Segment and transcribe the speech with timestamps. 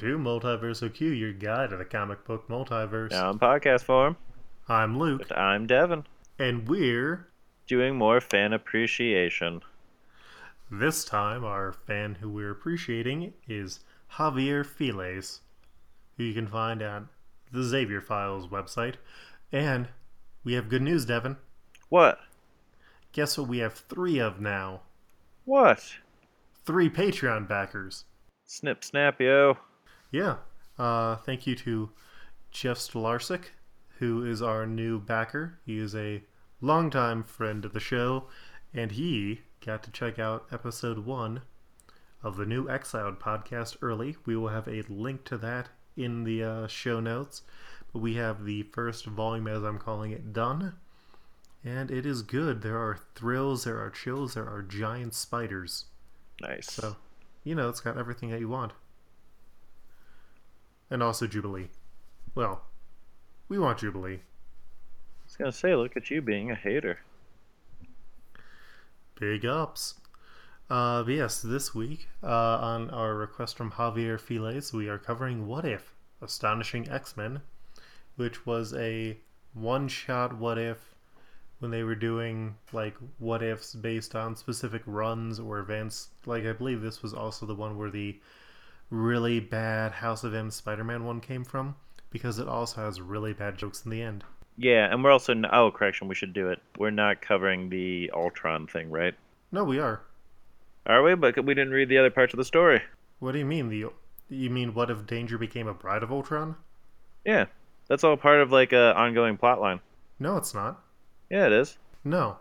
[0.00, 3.10] To Multiversal Q, your guide to the comic book multiverse.
[3.10, 4.16] Now in podcast form,
[4.66, 6.06] I'm Luke, but I'm Devin,
[6.38, 7.28] and we're
[7.66, 9.60] doing more fan appreciation.
[10.70, 13.80] this time our fan who we're appreciating is
[14.14, 15.42] Javier Files,
[16.16, 17.02] who you can find at
[17.52, 18.94] the Xavier Files website.
[19.52, 19.88] And
[20.44, 21.36] we have good news, Devin.
[21.90, 22.18] What?
[23.12, 24.80] Guess what we have three of now?
[25.44, 25.96] What?
[26.64, 28.06] Three Patreon backers.
[28.46, 29.58] Snip snap, yo.
[30.10, 30.36] Yeah.
[30.78, 31.90] Uh, thank you to
[32.50, 33.50] Jeff Stolarsik,
[33.98, 35.58] who is our new backer.
[35.64, 36.22] He is a
[36.60, 38.26] longtime friend of the show,
[38.74, 41.42] and he got to check out episode one
[42.22, 44.16] of the new Exiled podcast early.
[44.26, 47.42] We will have a link to that in the uh, show notes.
[47.92, 50.74] But we have the first volume, as I'm calling it, done.
[51.64, 52.62] And it is good.
[52.62, 55.86] There are thrills, there are chills, there are giant spiders.
[56.40, 56.72] Nice.
[56.72, 56.96] So,
[57.44, 58.72] you know, it's got everything that you want.
[60.90, 61.68] And also Jubilee.
[62.34, 62.62] Well,
[63.48, 64.16] we want Jubilee.
[64.16, 67.00] I was gonna say, look at you being a hater.
[69.18, 69.94] Big ups.
[70.68, 75.46] Uh, but yes, this week, uh, on our request from Javier Files, we are covering
[75.46, 75.94] What If?
[76.22, 77.40] Astonishing X Men,
[78.16, 79.16] which was a
[79.54, 80.90] one shot What If
[81.60, 86.08] when they were doing like what ifs based on specific runs or events.
[86.26, 88.18] Like, I believe this was also the one where the
[88.90, 91.76] really bad House of M Spider Man one came from,
[92.10, 94.24] because it also has really bad jokes in the end.
[94.56, 96.60] Yeah, and we're also n- oh correction, we should do it.
[96.76, 99.14] We're not covering the Ultron thing, right?
[99.52, 100.02] No, we are.
[100.86, 101.14] Are we?
[101.14, 102.82] But we didn't read the other parts of the story.
[103.20, 103.68] What do you mean?
[103.68, 103.86] The
[104.28, 106.56] you mean what if Danger became a bride of Ultron?
[107.24, 107.46] Yeah,
[107.88, 109.80] that's all part of like a ongoing plot line.
[110.18, 110.82] No, it's not.
[111.30, 111.76] Yeah, it is.
[112.04, 112.38] No.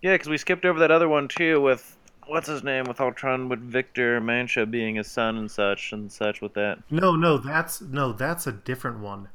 [0.00, 1.96] Yeah, because we skipped over that other one too with
[2.26, 6.40] what's his name with Ultron with Victor Mancha being his son and such and such
[6.40, 6.78] with that.
[6.90, 9.28] No, no, that's no, that's a different one.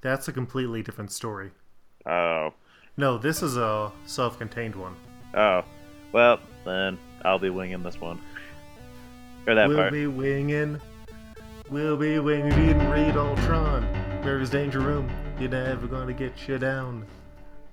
[0.00, 1.50] That's a completely different story.
[2.06, 2.54] Oh,
[2.96, 4.94] No, this is a self-contained one.
[5.34, 5.62] oh,
[6.12, 8.18] well then I'll be winging this one
[9.46, 9.92] or that we'll part.
[9.92, 10.80] be winging.
[11.70, 12.50] We'll be winging.
[12.58, 13.82] You didn't read Ultron.
[14.22, 15.08] Where's Danger Room?
[15.38, 17.06] You're never gonna get you down.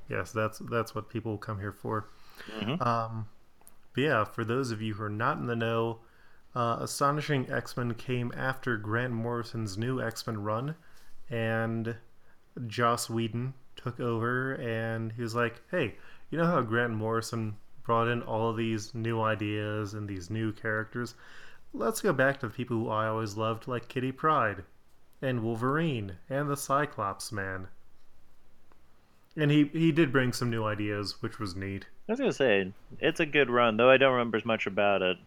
[0.09, 2.05] Yes, that's that's what people come here for.
[2.61, 2.85] Mhm.
[2.85, 3.27] Um,
[3.97, 6.01] but yeah, for those of you who are not in the know,
[6.53, 10.75] uh, Astonishing X Men came after Grant Morrison's new X Men run,
[11.31, 11.95] and
[12.67, 15.95] Joss Whedon took over, and he was like, "Hey,
[16.29, 20.51] you know how Grant Morrison brought in all of these new ideas and these new
[20.51, 21.15] characters?
[21.73, 24.63] Let's go back to the people who I always loved, like Kitty Pryde,
[25.23, 27.67] and Wolverine, and the Cyclops Man."
[29.35, 31.87] And he, he did bring some new ideas, which was neat.
[32.07, 35.01] I was gonna say it's a good run, though I don't remember as much about
[35.01, 35.17] it.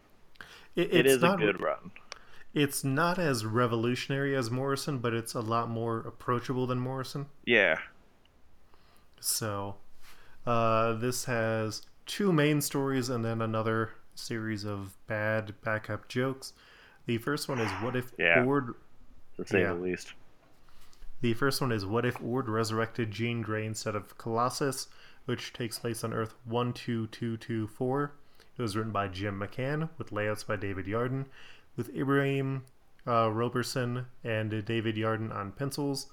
[0.76, 1.90] It, It it's not, a good run.
[2.54, 7.26] It's not as revolutionary as Morrison, but it's a lot more approachable than Morrison.
[7.44, 7.78] Yeah.
[9.20, 9.76] So,
[10.46, 16.52] uh, this has two main stories and then another series of bad backup jokes.
[17.06, 18.44] The first one is what if Yeah.
[18.44, 18.74] Ord.
[19.36, 19.74] To say Yeah.
[19.74, 20.14] the least.
[21.20, 24.88] The first one is what if Ord resurrected Jean Grey instead of Colossus,
[25.24, 28.12] which takes place on Earth one two two two four.
[28.58, 31.26] It was written by Jim McCann with layouts by David Yarden,
[31.76, 32.62] with Ibraim
[33.06, 36.08] uh, Roberson and David Yarden on pencils,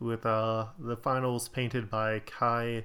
[0.00, 2.84] with uh, the finals painted by Kai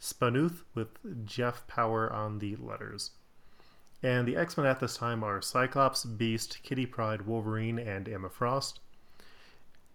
[0.00, 0.88] Spanuth with
[1.24, 3.12] Jeff Powell on the letters.
[4.02, 8.28] And the X Men at this time are Cyclops, Beast, Kitty Pryde, Wolverine, and Emma
[8.28, 8.80] Frost.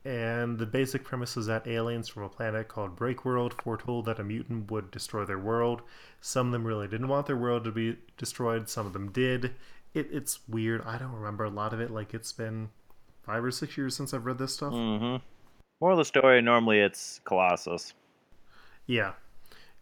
[0.05, 4.23] And the basic premise is that aliens from a planet called Breakworld foretold that a
[4.23, 5.81] mutant would destroy their world.
[6.19, 9.55] Some of them really didn't want their world to be destroyed, some of them did.
[9.93, 10.83] It, it's weird.
[10.85, 11.89] I don't remember a lot of it.
[11.89, 12.69] Like, it's been
[13.23, 14.73] five or six years since I've read this stuff.
[14.73, 15.23] Mm-hmm.
[15.79, 17.93] More of the story, normally it's Colossus.
[18.85, 19.13] Yeah.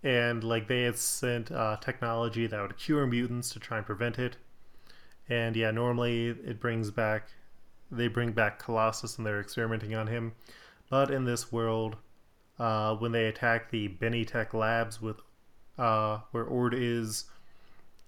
[0.03, 4.17] And like they had sent uh, technology that would cure mutants to try and prevent
[4.17, 4.37] it.
[5.29, 7.29] And yeah, normally it brings back
[7.91, 10.33] they bring back Colossus and they're experimenting on him.
[10.89, 11.97] But in this world,
[12.59, 15.17] uh, when they attack the Benetech labs with
[15.77, 17.25] uh, where Ord is,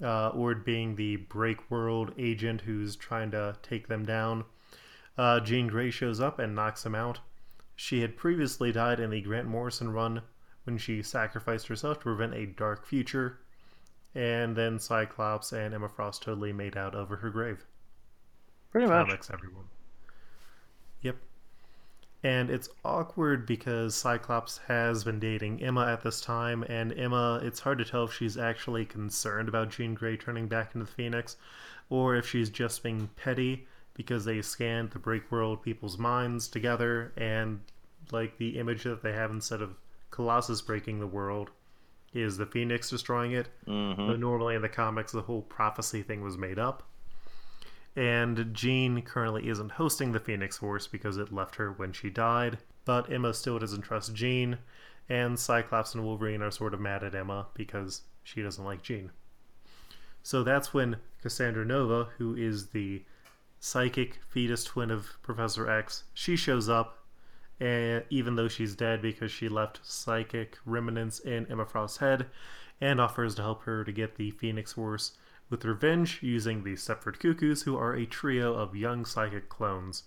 [0.02, 4.46] uh, Ord being the Breakworld agent who's trying to take them down,
[5.18, 7.20] uh, Jean Grey shows up and knocks him out.
[7.76, 10.22] She had previously died in the Grant Morrison run
[10.66, 13.40] when she sacrificed herself to prevent a dark future,
[14.16, 17.66] and then Cyclops and Emma Frost totally made out over her grave.
[18.72, 19.08] Pretty much.
[19.08, 19.66] Comics, everyone.
[22.24, 27.60] And it's awkward because Cyclops has been dating Emma at this time, and Emma, it's
[27.60, 31.36] hard to tell if she's actually concerned about Jean Grey turning back into the Phoenix,
[31.90, 37.60] or if she's just being petty because they scanned the Breakworld people's minds together and
[38.12, 39.76] like the image that they have instead of
[40.10, 41.52] Colossus breaking the world
[42.14, 43.50] is the Phoenix destroying it.
[43.68, 44.08] Mm-hmm.
[44.08, 46.84] But normally in the comics, the whole prophecy thing was made up.
[47.96, 52.58] And Jean currently isn't hosting the Phoenix Force because it left her when she died.
[52.86, 54.58] But Emma still doesn't trust Jean,
[55.08, 59.12] and Cyclops and Wolverine are sort of mad at Emma because she doesn't like Jean.
[60.24, 63.04] So that's when Cassandra Nova, who is the
[63.60, 67.04] psychic fetus twin of Professor X, she shows up
[67.60, 72.26] and even though she's dead because she left psychic remnants in Emma Frost's head,
[72.82, 75.14] and offers to help her to get the Phoenix Force
[75.54, 80.06] with revenge using the Stepford Cuckoos, who are a trio of young psychic clones.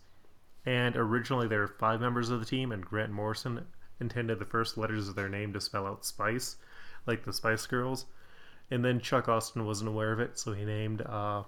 [0.64, 3.64] And originally there were five members of the team, and Grant Morrison
[4.00, 6.56] intended the first letters of their name to spell out Spice,
[7.06, 8.06] like the Spice Girls.
[8.72, 11.44] And then Chuck Austen wasn't aware of it, so he named uh,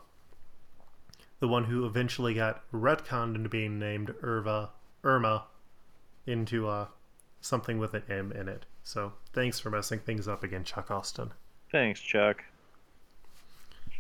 [1.41, 4.69] the one who eventually got retconned into being named Irva,
[5.03, 5.47] Irma
[6.25, 6.87] into uh,
[7.41, 8.65] something with an M in it.
[8.85, 11.33] So thanks for messing things up again, Chuck Austen.
[11.73, 12.45] Thanks, Chuck.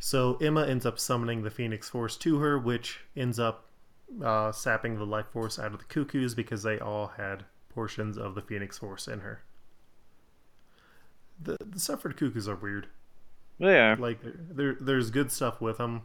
[0.00, 3.68] So Emma ends up summoning the Phoenix Force to her, which ends up
[4.22, 8.34] uh, sapping the life force out of the Cuckoos because they all had portions of
[8.34, 9.42] the Phoenix Force in her.
[11.40, 12.88] The the Stepford Cuckoos are weird.
[13.60, 13.96] They are.
[13.96, 16.02] Like there, there's good stuff with them,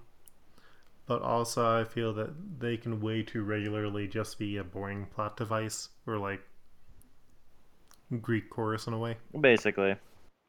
[1.08, 5.38] but also I feel that they can way too regularly just be a boring plot
[5.38, 6.42] device or like
[8.22, 9.18] Greek chorus in a way.
[9.40, 9.96] Basically.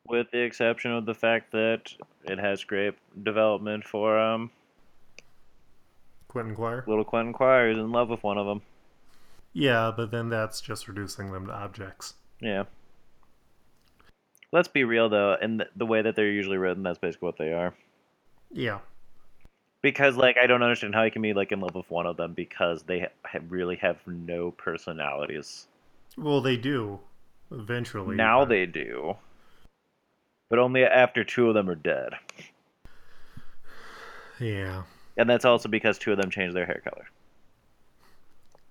[0.06, 1.92] With the exception of the fact that
[2.24, 4.50] it has great development for um
[6.28, 6.84] Quentin Quire.
[6.86, 8.60] little Quentin Quire is in love with one of them.
[9.52, 12.14] Yeah, but then that's just reducing them to objects.
[12.40, 12.64] Yeah.
[14.52, 17.38] Let's be real though, in the, the way that they're usually written, that's basically what
[17.38, 17.72] they are.
[18.52, 18.80] Yeah.
[19.80, 22.16] Because like I don't understand how you can be like in love with one of
[22.16, 25.66] them because they ha- really have no personalities.
[26.16, 27.00] Well, they do
[27.50, 28.16] eventually.
[28.16, 29.16] now but- they do,
[30.54, 32.12] but only after two of them are dead,
[34.38, 34.84] Yeah.
[35.16, 37.08] and that's also because two of them changed their hair color.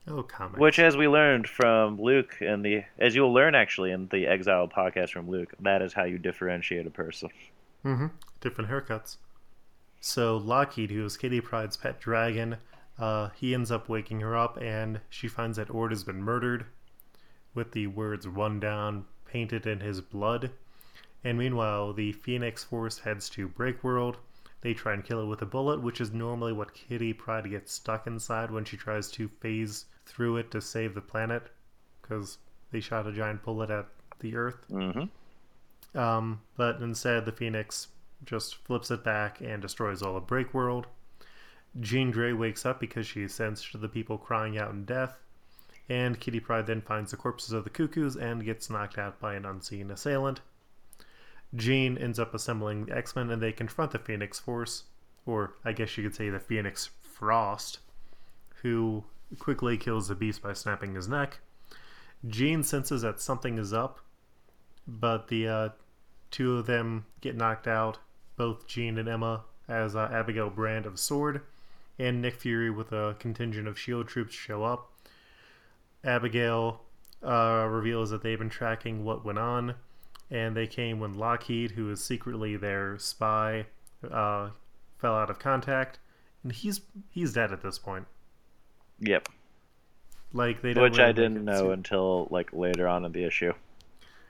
[0.08, 0.58] Oh, comics.
[0.62, 4.70] Which, as we learned from Luke, and the as you'll learn actually in the Exile
[4.70, 7.30] podcast from Luke, that is how you differentiate a person.
[7.84, 8.08] Mm-hmm.
[8.40, 9.18] Different haircuts.
[10.00, 12.56] So Lockheed, who is Kitty Pryde's pet dragon,
[12.98, 16.66] uh, he ends up waking her up, and she finds that Ord has been murdered,
[17.54, 20.52] with the words "run down" painted in his blood.
[21.24, 24.16] And meanwhile, the Phoenix Force heads to Breakworld.
[24.62, 27.74] They try and kill it with a bullet, which is normally what Kitty Pryde gets
[27.74, 31.44] stuck inside when she tries to phase through it to save the planet,
[32.02, 32.38] because
[32.72, 33.88] they shot a giant bullet at
[34.20, 34.66] the Earth.
[34.70, 35.98] Mm-hmm.
[35.98, 37.88] Um, but instead, the Phoenix
[38.26, 40.86] just flips it back and destroys all of Breakworld.
[41.80, 45.18] Jean Grey wakes up because she sensed the people crying out in death,
[45.90, 49.36] and Kitty Pryde then finds the corpses of the cuckoos and gets knocked out by
[49.36, 50.40] an unseen assailant.
[51.56, 54.84] Jean ends up assembling the X Men and they confront the Phoenix Force,
[55.26, 57.80] or I guess you could say the Phoenix Frost,
[58.62, 59.04] who
[59.40, 61.40] quickly kills the beast by snapping his neck.
[62.28, 64.00] Jean senses that something is up,
[64.88, 65.70] but the uh,
[66.32, 68.00] two of them get knocked out,
[68.38, 71.42] both Jean and Emma, as uh, Abigail Brand of Sword
[72.00, 74.10] and Nick Fury with a contingent of S.H.I.E.L.D.
[74.10, 74.92] troops show up.
[76.04, 76.82] Abigail
[77.24, 79.76] uh, reveals that they've been tracking what went on,
[80.34, 83.68] and they came when Lockheed, who is secretly their spy,
[84.12, 84.50] uh,
[84.98, 86.00] fell out of contact,
[86.44, 88.06] and he's he's dead at this point.
[89.00, 89.30] Yep.
[90.34, 93.12] Like they don't Which I really make didn't know su- until like later on in
[93.12, 93.54] the issue.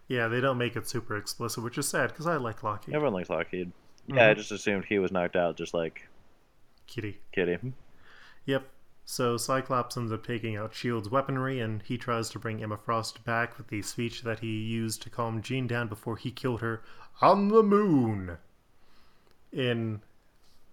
[0.10, 2.94] yeah, they don't make it super explicit, which is sad because I like Lockheed.
[2.94, 3.72] Everyone likes Lockheed.
[4.08, 4.38] Yeah, I Mhm.
[4.38, 6.08] just assumed he was knocked out, just like
[6.88, 7.20] Kitty.
[7.32, 7.58] Kitty.
[8.46, 8.68] Yep.
[9.06, 13.24] So Cyclops ends up taking out Shield's weaponry, and he tries to bring Emma Frost
[13.26, 16.82] back with the speech that he used to calm Jean down before he killed her
[17.22, 18.38] on the moon.
[19.52, 20.02] In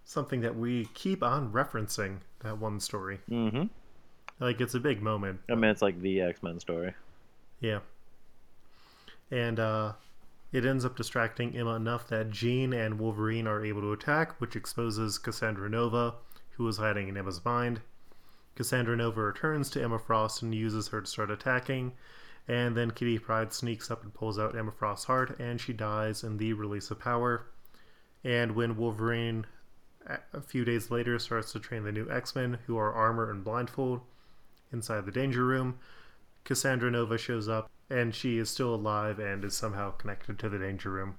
[0.03, 3.19] something that we keep on referencing that one story.
[3.29, 3.63] Mm-hmm.
[4.39, 5.39] Like it's a big moment.
[5.49, 6.93] I mean, it's like the X Men story.
[7.59, 7.79] Yeah.
[9.29, 9.93] And uh,
[10.51, 14.55] it ends up distracting Emma enough that Jean and Wolverine are able to attack, which
[14.55, 16.15] exposes Cassandra Nova,
[16.51, 17.81] who is hiding in Emma's mind.
[18.55, 21.93] Cassandra Nova returns to Emma Frost and uses her to start attacking,
[22.47, 26.23] and then Kitty Pryde sneaks up and pulls out Emma Frost's heart, and she dies
[26.23, 27.45] in the release of power.
[28.23, 29.45] And when Wolverine,
[30.33, 33.43] a few days later, starts to train the new X Men, who are armor and
[33.43, 34.01] blindfold,
[34.71, 35.77] inside the Danger Room,
[36.43, 40.57] Cassandra Nova shows up, and she is still alive and is somehow connected to the
[40.57, 41.17] Danger Room.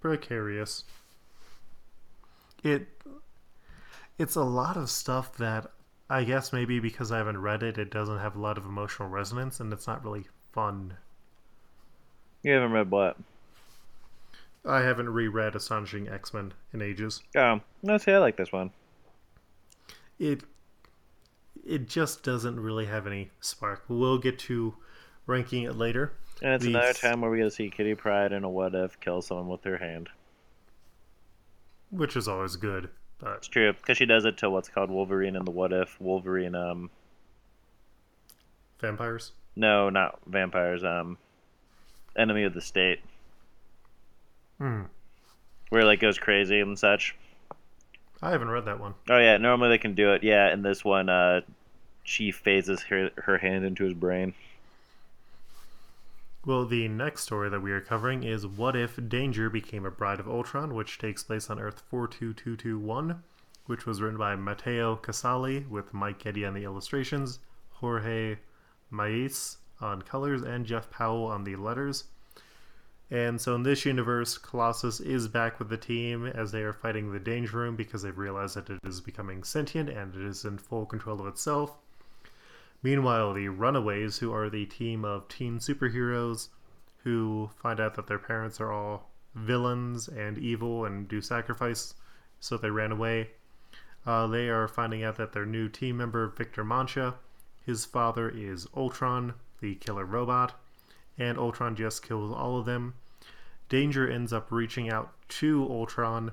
[0.00, 0.84] Precarious.
[2.62, 2.88] It
[4.18, 5.70] it's a lot of stuff that
[6.08, 9.08] I guess maybe because I haven't read it, it doesn't have a lot of emotional
[9.08, 10.96] resonance, and it's not really fun.
[12.42, 13.16] You haven't read what?
[14.64, 17.22] I haven't reread Astonishing X Men in ages.
[17.36, 18.70] Oh, no, see, I like this one.
[20.18, 20.42] It
[21.64, 23.82] it just doesn't really have any spark.
[23.88, 24.74] We'll get to
[25.26, 26.12] ranking it later.
[26.40, 28.74] And it's The- another time where we get to see Kitty Pryde in a what
[28.74, 30.08] if kill someone with her hand.
[31.90, 32.90] which is always good.
[33.18, 35.98] But It's true, because she does it to what's called Wolverine in the what if.
[36.00, 36.90] Wolverine, um,
[38.78, 39.32] vampires.
[39.54, 41.16] no, not vampires, um,
[42.16, 43.00] Enemy of the State,
[44.58, 44.82] Hmm.
[45.70, 47.14] where it, like goes crazy and such.
[48.22, 48.94] I haven't read that one.
[49.10, 50.22] Oh yeah, normally they can do it.
[50.22, 51.42] Yeah, in this one, uh,
[52.04, 54.34] she phases her her hand into his brain.
[56.46, 60.20] Well, the next story that we are covering is What If Danger Became a Bride
[60.20, 63.20] of Ultron, which takes place on Earth 42221,
[63.64, 68.36] which was written by Matteo Casali with Mike Getty on the illustrations, Jorge
[68.92, 72.04] Mais on colors, and Jeff Powell on the letters.
[73.10, 77.10] And so in this universe, Colossus is back with the team as they are fighting
[77.10, 80.58] the Danger Room because they've realized that it is becoming sentient and it is in
[80.58, 81.76] full control of itself.
[82.86, 86.50] Meanwhile, the Runaways, who are the team of teen superheroes
[86.98, 91.94] who find out that their parents are all villains and evil and do sacrifice,
[92.38, 93.30] so they ran away.
[94.06, 97.16] Uh, they are finding out that their new team member, Victor Mancha,
[97.64, 100.54] his father is Ultron, the killer robot,
[101.18, 102.94] and Ultron just kills all of them.
[103.68, 106.30] Danger ends up reaching out to Ultron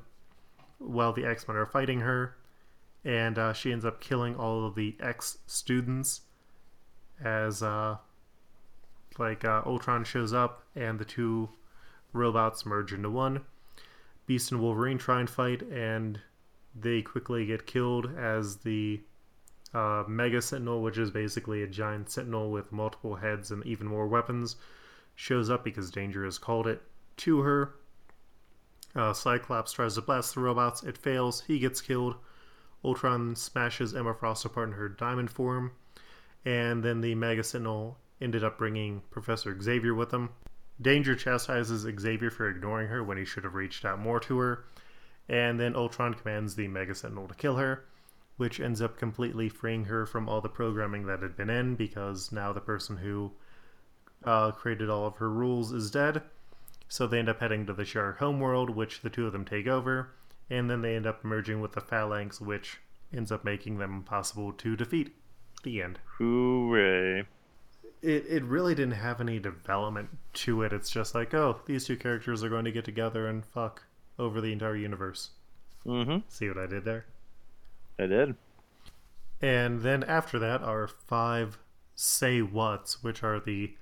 [0.78, 2.38] while the X Men are fighting her,
[3.04, 6.22] and uh, she ends up killing all of the ex students
[7.22, 7.98] as uh,
[9.18, 11.50] like uh, Ultron shows up and the two
[12.14, 13.42] robots merge into one.
[14.26, 16.20] Beast and Wolverine try and fight, and
[16.74, 19.02] they quickly get killed as the
[19.74, 24.08] uh, Mega Sentinel, which is basically a giant sentinel with multiple heads and even more
[24.08, 24.56] weapons,
[25.16, 26.82] shows up because Danger has called it
[27.18, 27.76] to her.
[28.96, 30.84] Uh, Cyclops tries to blast the robots.
[30.84, 31.42] It fails.
[31.42, 32.16] He gets killed.
[32.86, 35.72] Ultron smashes Emma Frost apart in her diamond form.
[36.46, 40.30] And then the Mega Sentinel ended up bringing Professor Xavier with him.
[40.82, 44.66] Danger chastises Xavier for ignoring her when he should have reached out more to her.
[45.30, 47.86] And then Ultron commands the Mega Sentinel to kill her,
[48.38, 52.32] which ends up completely freeing her from all the programming that had been in because
[52.32, 53.32] now the person who
[54.24, 56.22] uh, created all of her rules is dead.
[56.88, 59.68] So they end up heading to the Shi'ar homeworld, which the two of them take
[59.68, 60.10] over,
[60.50, 62.80] and then they end up merging with the Phalanx, which
[63.12, 65.16] ends up making them impossible to defeat.
[65.64, 66.00] The end.
[66.18, 67.26] Hooray!
[68.02, 70.74] It, it really didn't have any development to it.
[70.74, 73.84] It's just like, oh, these two characters are going to get together and fuck
[74.20, 75.32] over the entire universe.
[75.86, 76.18] Mm-hmm.
[76.28, 77.06] See what I did there?
[77.98, 78.36] I did.
[79.42, 81.58] And then after that are five
[81.96, 83.76] say whats, which are the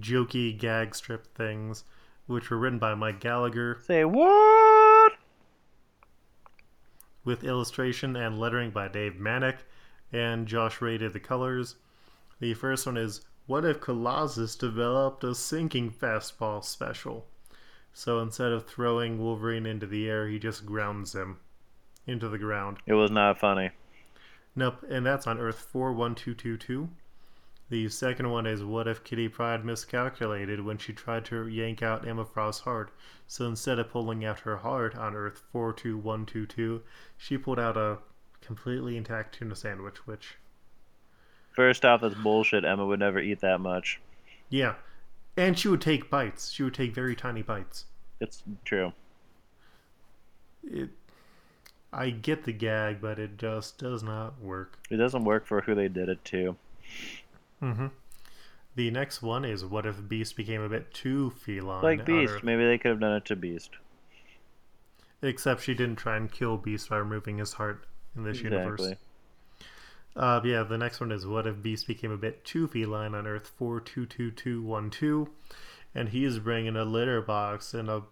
[0.00, 1.84] jokey gag strip things,
[2.26, 5.12] which were written by Mike Gallagher Say what?
[7.24, 9.58] with illustration and lettering by Dave Manak,
[10.12, 11.76] and Josh Ray did the colors.
[12.40, 17.26] The first one is What if Colossus developed a sinking fastball special?
[17.92, 21.38] So instead of throwing Wolverine into the air, he just grounds him
[22.06, 22.78] into the ground.
[22.86, 23.70] It was not funny.
[24.54, 26.88] Nope, and that's on Earth 41222.
[27.70, 32.08] The second one is What if Kitty Pryde miscalculated when she tried to yank out
[32.08, 32.90] Emma Frost's heart?
[33.26, 36.82] So instead of pulling out her heart on Earth 42122,
[37.18, 37.98] she pulled out a
[38.40, 40.36] completely intact tuna sandwich, which,
[41.52, 42.64] First off, that's bullshit.
[42.64, 44.00] Emma would never eat that much.
[44.48, 44.74] yeah.
[45.36, 46.50] And she would take bites.
[46.50, 47.84] She would take very tiny bites.
[48.20, 48.92] It's true.
[50.64, 50.90] It,
[51.92, 54.78] I get the gag, but it just does not work.
[54.90, 56.56] It doesn't work for who they did it to.
[57.62, 57.86] Mm-hmm.
[58.74, 61.82] The next one is What if Beast became a bit too feline?
[61.84, 62.32] Like Beast.
[62.34, 62.42] Earth?
[62.42, 63.70] Maybe they could have done it to Beast.
[65.22, 67.86] Except she didn't try and kill Beast by removing his heart
[68.18, 68.92] in this universe.
[70.16, 73.26] Uh, yeah, the next one is what if Beast became a bit too feline on
[73.26, 75.28] Earth 422212,
[75.94, 78.02] and he is bringing a litter box and a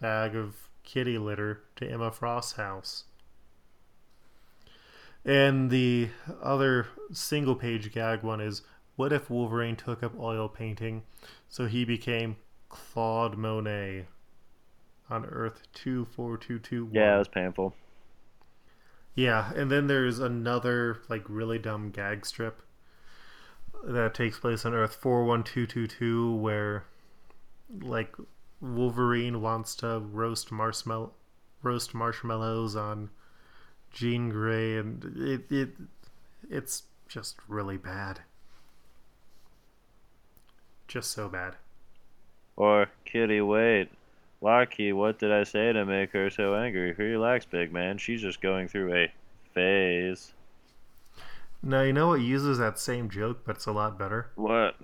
[0.00, 3.04] bag of kitty litter to Emma Frost's house.
[5.24, 6.10] And the
[6.42, 8.62] other single page gag one is
[8.96, 11.02] what if Wolverine took up oil painting
[11.48, 12.36] so he became
[12.68, 14.06] Claude Monet
[15.08, 16.94] on Earth 24221?
[16.94, 17.74] Yeah, it was painful.
[19.14, 22.62] Yeah, and then there's another like really dumb gag strip
[23.84, 26.84] that takes place on Earth 41222 where
[27.80, 28.14] like
[28.60, 31.12] Wolverine wants to roast marshmallow
[31.62, 33.10] roast marshmallows on
[33.92, 35.70] Jean Grey and it it
[36.50, 38.20] it's just really bad.
[40.88, 41.56] Just so bad.
[42.56, 43.88] Or, Kitty, wait.
[44.44, 46.92] Larky, what did I say to make her so angry?
[46.92, 47.96] Relax, big man.
[47.96, 49.10] She's just going through a
[49.54, 50.34] phase.
[51.62, 54.30] Now, you know what uses that same joke, but it's a lot better?
[54.34, 54.76] What?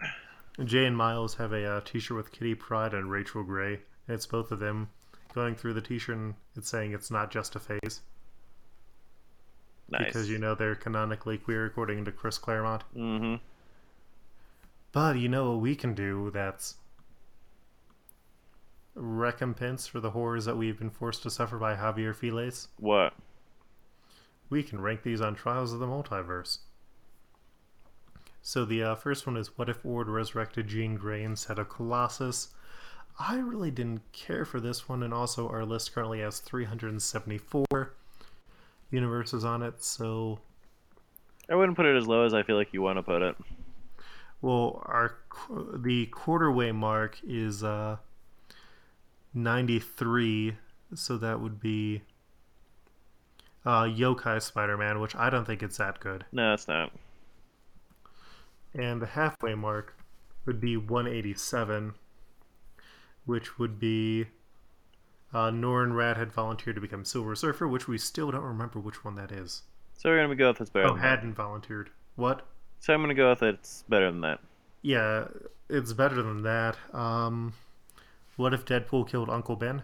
[0.64, 3.80] Jay and Miles have a uh, t shirt with Kitty Pryde and Rachel Grey.
[4.08, 4.88] And it's both of them
[5.34, 8.00] going through the t shirt and it's saying it's not just a phase.
[9.90, 10.06] Nice.
[10.06, 12.82] Because you know they're canonically queer according to Chris Claremont.
[12.96, 13.34] Mm-hmm.
[14.92, 16.76] But you know what we can do that's
[18.94, 22.68] recompense for the horrors that we've been forced to suffer by Javier Files?
[22.78, 23.14] What?
[24.48, 26.58] We can rank these on Trials of the Multiverse.
[28.42, 32.48] So the uh, first one is What if Ord resurrected Jean Grey instead of Colossus?
[33.18, 37.94] I really didn't care for this one, and also our list currently has 374
[38.90, 40.40] universes on it, so
[41.48, 43.36] I wouldn't put it as low as I feel like you want to put it.
[44.40, 47.96] Well, our qu- the quarterway mark is uh
[49.34, 50.56] 93,
[50.94, 52.02] so that would be
[53.64, 56.24] uh Yokai Spider-Man, which I don't think it's that good.
[56.32, 56.92] No, it's not.
[58.74, 59.94] And the halfway mark
[60.46, 61.94] would be 187,
[63.24, 64.26] which would be
[65.32, 69.04] uh, Norrin Radd had volunteered to become Silver Surfer, which we still don't remember which
[69.04, 69.62] one that is.
[69.96, 70.88] So we're gonna go with it's better.
[70.88, 71.90] Oh, hadn't volunteered.
[72.16, 72.46] What?
[72.80, 74.40] So I'm gonna go with it's better than that.
[74.82, 75.28] Yeah,
[75.68, 76.76] it's better than that.
[76.92, 77.52] Um,
[78.40, 79.82] what if Deadpool killed Uncle Ben?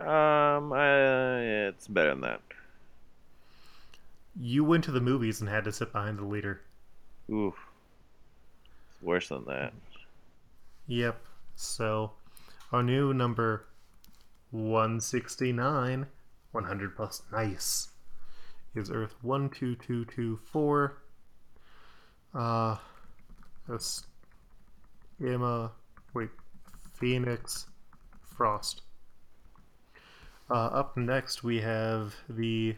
[0.00, 2.40] Um, uh, it's better than that.
[4.38, 6.60] You went to the movies and had to sit behind the leader.
[7.30, 7.54] Oof.
[8.90, 9.72] It's worse than that.
[10.88, 11.24] Yep.
[11.54, 12.10] So,
[12.72, 13.66] our new number
[14.50, 16.06] 169,
[16.50, 17.90] 100 plus nice,
[18.74, 20.98] is Earth 12224.
[22.34, 22.76] Uh,
[23.68, 24.04] that's
[25.24, 25.70] Emma,
[27.04, 27.66] Phoenix,
[28.22, 28.80] Frost.
[30.50, 32.76] Uh, up next, we have the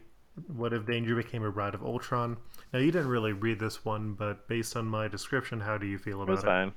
[0.48, 2.36] What If Danger Became a Bride of Ultron.
[2.72, 5.96] Now, you didn't really read this one, but based on my description, how do you
[5.96, 6.46] feel about It was it?
[6.46, 6.72] fine.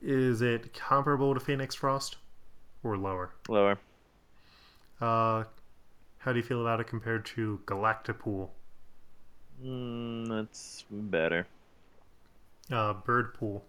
[0.00, 2.16] Is it comparable to Phoenix Frost
[2.82, 3.34] or lower?
[3.46, 3.78] Lower.
[5.02, 5.44] Uh,
[6.16, 8.48] how do you feel about it compared to Galactipool,
[9.62, 11.46] Mm, that's better.
[12.70, 13.60] uh, Birdpool?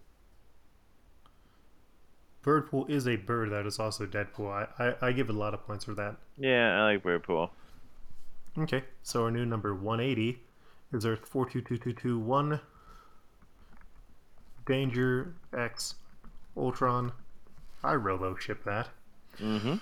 [2.44, 4.52] Birdpool is a bird that is also Deadpool.
[4.52, 6.16] I, I, I give it a lot of points for that.
[6.38, 7.50] Yeah, I like Birdpool.
[8.58, 10.40] Okay, so our new number 180
[10.94, 12.60] is Earth 422221.
[14.66, 15.96] Danger X
[16.58, 17.12] Ultron.
[17.84, 18.90] I robo ship that.
[19.40, 19.76] Mm-hmm.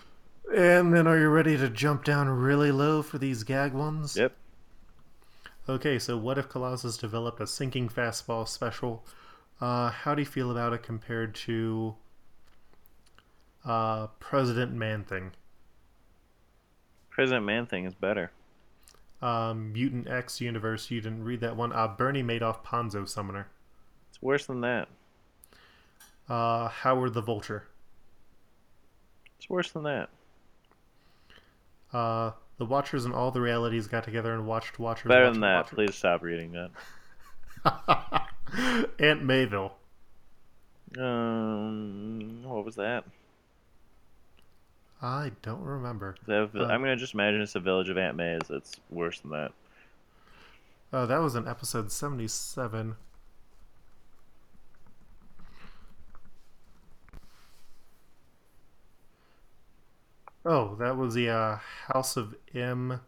[0.56, 4.15] And then are you ready to jump down really low for these gag ones?
[4.17, 4.36] Yep.
[5.67, 9.06] Okay, so what if Colossus developed a sinking fastball special?
[9.62, 11.95] Uh, how do you feel about it compared to
[13.65, 15.32] uh, President Man Thing?
[17.10, 18.32] President Man thing is better.
[19.22, 21.74] Um, Mutant X Universe, you didn't read that one.
[21.74, 23.48] Uh, Bernie Madoff Ponzo Summoner.
[24.10, 24.88] It's worse than that.
[26.30, 27.65] Uh, Howard the Vulture.
[29.38, 30.10] It's worse than that.
[31.91, 35.10] Uh, the Watchers and all the realities got together and watched Watchers.
[35.10, 35.56] Better watch than that.
[35.56, 35.76] Watchers.
[35.76, 36.72] Please stop reading that.
[39.00, 39.74] Aunt Mayville.
[40.98, 43.04] Um, what was that?
[45.01, 46.15] I don't remember.
[46.21, 48.41] Is that a vi- Uh, I'm gonna just imagine it's a village of Aunt May's.
[48.49, 49.51] That's worse than that.
[50.91, 52.95] Oh, that was in episode 77.
[60.45, 61.57] Oh, that was the uh,
[61.93, 63.01] House of M.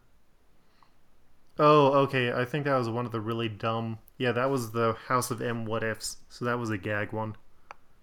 [1.58, 2.32] Oh, okay.
[2.34, 4.00] I think that was one of the really dumb.
[4.18, 6.18] Yeah, that was the House of M what ifs.
[6.30, 7.36] So that was a gag one.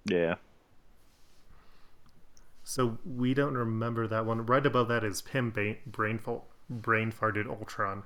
[0.07, 0.37] Yeah.
[2.69, 4.45] So we don't remember that one.
[4.45, 6.21] Right above that is Pym ba- brain,
[6.69, 8.03] brain farted Ultron.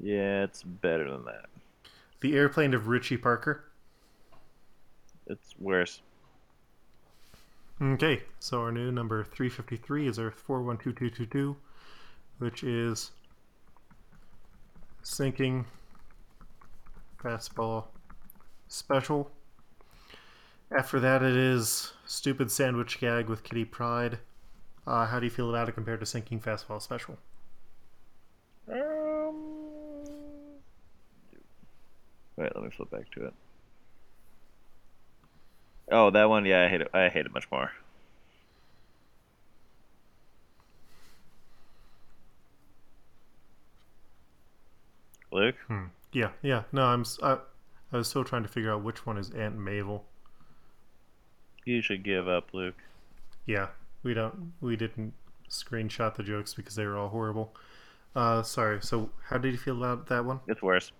[0.00, 1.46] Yeah, it's better than that.
[2.22, 3.66] The airplane of Richie Parker.
[5.28, 6.02] It's worse.
[7.80, 11.56] Okay, so our new number 353 is Earth 412222,
[12.38, 13.12] which is
[15.04, 15.66] sinking
[17.22, 17.84] fastball
[18.66, 19.30] special.
[20.72, 24.18] After that, it is stupid sandwich gag with Kitty Pryde.
[24.86, 27.18] Uh, how do you feel about it compared to sinking fastball special?
[28.70, 29.34] Um.
[32.36, 33.34] Wait, let me flip back to it.
[35.90, 36.44] Oh, that one.
[36.44, 36.88] Yeah, I hate it.
[36.94, 37.72] I hate it much more.
[45.32, 45.56] Luke?
[45.66, 45.86] Hmm.
[46.12, 46.62] Yeah, yeah.
[46.72, 47.04] No, I'm.
[47.22, 47.38] I,
[47.92, 50.04] I was still trying to figure out which one is Aunt Mabel.
[51.64, 52.76] You should give up, Luke.
[53.46, 53.68] Yeah,
[54.02, 54.52] we don't.
[54.60, 55.12] We didn't
[55.48, 57.54] screenshot the jokes because they were all horrible.
[58.14, 58.80] Uh, sorry.
[58.82, 60.40] So, how did you feel about that one?
[60.48, 60.92] It's worse.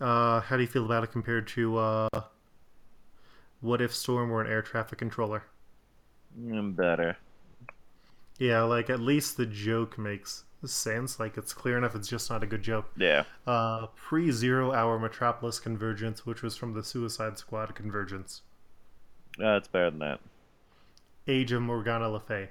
[0.00, 2.08] Uh, how do you feel about it compared to uh,
[3.60, 5.44] what if Storm were an air traffic controller?
[6.38, 7.16] Mm, better.
[8.38, 11.20] Yeah, like at least the joke makes sense.
[11.20, 11.94] Like it's clear enough.
[11.94, 12.90] It's just not a good joke.
[12.96, 13.24] Yeah.
[13.46, 18.42] Uh, pre Zero Hour Metropolis Convergence, which was from the Suicide Squad Convergence.
[19.38, 20.20] Uh, it's better than that.
[21.26, 22.48] Age of Morgana Le Fay.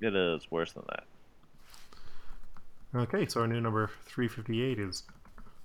[0.00, 1.04] It is worse than that.
[2.94, 5.02] Okay, so our new number 358 is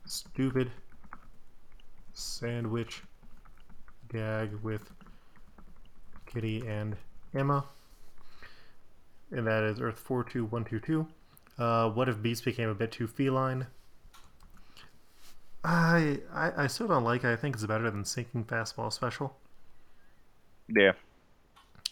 [0.06, 0.72] Stupid
[2.14, 3.04] Sandwich
[4.10, 4.92] Gag with
[6.26, 6.96] Kitty and
[7.34, 7.66] Emma.
[9.32, 11.08] And that is Earth 42122.
[11.58, 13.68] Uh, what if Beast became a bit too feline?
[15.64, 17.32] I, I I still don't like it.
[17.32, 19.38] I think it's better than Sinking Fastball Special.
[20.68, 20.94] Yeah.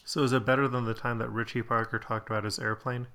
[0.05, 3.07] So is it better than the time that Richie Parker talked about his airplane?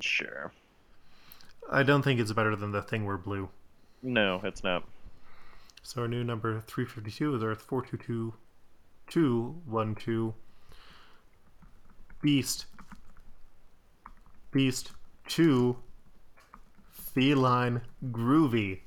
[0.00, 0.52] Sure.
[1.70, 3.48] I don't think it's better than the thing where blue.
[4.02, 4.84] No, it's not.
[5.82, 10.34] So our new number 352 is Earth 422212.
[12.20, 12.66] Beast.
[14.50, 14.92] Beast
[15.28, 15.76] 2.
[16.90, 18.80] Feline Groovy.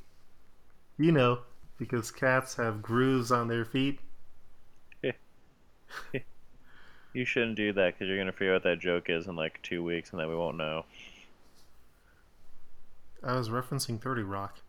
[0.98, 1.40] You know,
[1.78, 4.00] because cats have grooves on their feet.
[7.16, 9.62] You shouldn't do that because you're gonna figure out what that joke is in like
[9.64, 10.84] two weeks, and then we won't know.
[13.24, 14.60] I was referencing 30 Rock.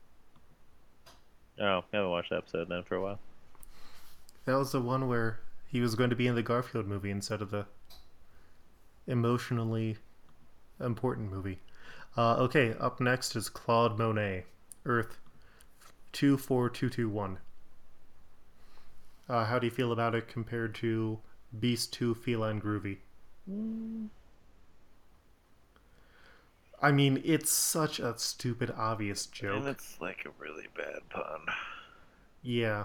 [1.61, 3.19] Oh, I haven't watched that episode then for a while.
[4.45, 7.42] That was the one where he was going to be in the Garfield movie instead
[7.42, 7.66] of the
[9.09, 9.97] emotionally
[10.81, 11.59] important movie.
[12.16, 14.45] Uh, okay, up next is Claude Monet,
[14.85, 15.19] Earth
[16.16, 17.38] 24221.
[19.29, 21.18] Uh, how do you feel about it compared to
[21.59, 22.98] Beast 2 Feline Groovy?
[26.81, 29.59] I mean, it's such a stupid, obvious joke.
[29.59, 31.40] And it's like a really bad pun.
[32.42, 32.85] Yeah.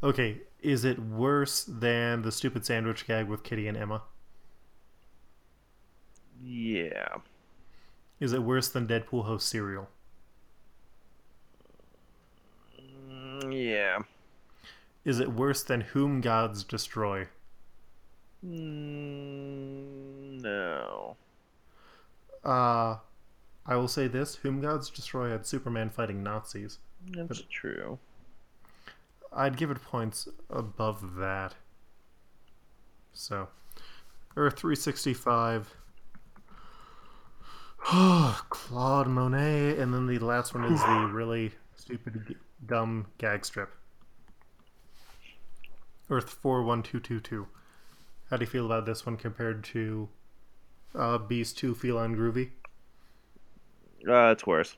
[0.00, 4.02] Okay, is it worse than the stupid sandwich gag with Kitty and Emma?
[6.40, 7.16] Yeah.
[8.20, 9.88] Is it worse than Deadpool host cereal?
[13.62, 13.98] Yeah.
[15.04, 17.28] Is it worse than Whom Gods Destroy?
[18.44, 21.16] Mm, no.
[22.44, 22.96] Uh,
[23.66, 26.78] I will say this Whom Gods Destroy had Superman fighting Nazis.
[27.08, 27.98] That's true.
[29.32, 31.54] I'd give it points above that.
[33.12, 33.48] So,
[34.36, 35.74] Earth 365.
[37.84, 43.70] Claude Monet, and then the last one is the really stupid, dumb gag strip.
[46.10, 47.46] Earth 41222.
[48.30, 50.08] How do you feel about this one compared to
[50.94, 52.50] uh, Beast 2 Feline Groovy?
[54.06, 54.76] Uh, it's worse.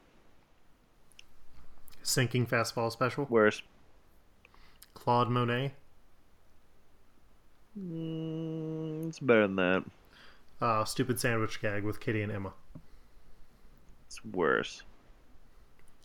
[2.03, 3.27] Sinking Fastball Special?
[3.31, 3.63] Worse.
[4.93, 5.73] Claude Monet?
[7.79, 9.85] Mm, it's better than that.
[10.61, 12.53] Uh, stupid Sandwich Gag with Kitty and Emma.
[14.07, 14.83] It's worse.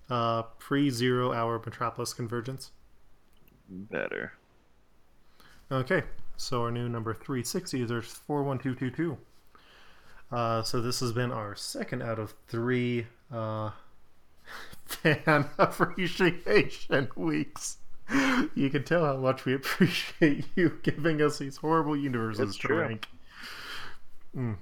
[0.09, 2.71] Uh, pre zero hour Metropolis Convergence.
[3.69, 4.33] Better.
[5.71, 6.01] Okay,
[6.35, 9.17] so our new number 360 is 41222.
[10.31, 13.71] Uh, so this has been our second out of three uh,
[14.85, 17.77] fan appreciation weeks.
[18.55, 22.79] You can tell how much we appreciate you giving us these horrible universes to true.
[22.79, 23.07] rank.
[24.35, 24.57] Mm.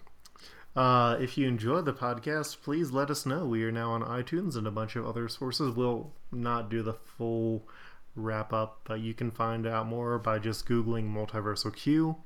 [0.77, 3.47] Uh, if you enjoy the podcast, please let us know.
[3.47, 5.75] We are now on iTunes and a bunch of other sources.
[5.75, 7.67] We'll not do the full
[8.15, 12.17] wrap up, but you can find out more by just Googling Multiversal Q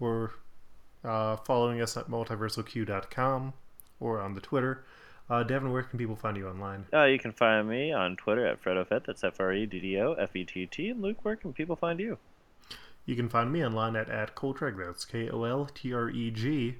[0.00, 0.32] or
[1.04, 3.52] uh, following us at multiversalq.com
[4.00, 4.84] or on the Twitter.
[5.30, 6.86] Uh, Devin, where can people find you online?
[6.92, 9.06] Uh, you can find me on Twitter at FreddoFett.
[9.06, 10.88] That's F R E D D O F E T T.
[10.88, 12.18] And Luke, where can people find you?
[13.06, 16.32] You can find me online at, at Koltreg, that's K O L T R E
[16.32, 16.74] G.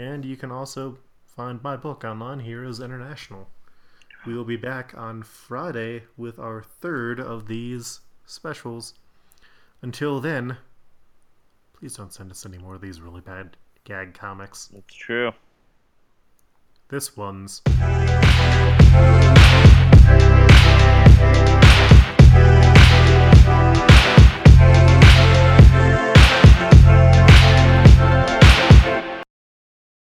[0.00, 3.50] And you can also find my book online, Heroes International.
[4.24, 8.94] We will be back on Friday with our third of these specials.
[9.82, 10.56] Until then,
[11.78, 14.70] please don't send us any more of these really bad gag comics.
[14.74, 15.32] It's true.
[16.88, 17.60] This one's.